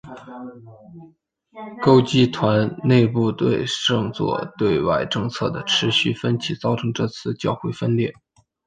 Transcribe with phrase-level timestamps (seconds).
[1.83, 8.11] 枢机团内部对圣座对外政策的持续分歧造成这次教会分裂。